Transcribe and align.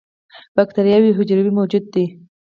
بکتریاوې 0.55 1.07
یو 1.11 1.17
حجروي 1.19 1.51
موجودات 1.57 1.85
دي 1.93 2.05